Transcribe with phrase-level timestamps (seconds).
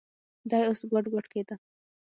[0.49, 1.55] دى اوس ګوډ ګوډ کېده.